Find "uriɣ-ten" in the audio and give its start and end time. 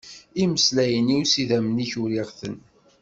2.01-2.57